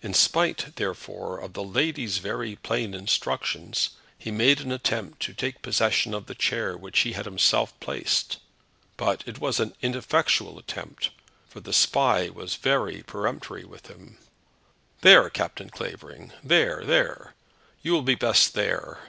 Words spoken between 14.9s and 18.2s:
"There, Captain Clavering; there; there; you will be